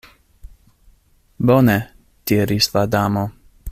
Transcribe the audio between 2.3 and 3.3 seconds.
diris la Damo.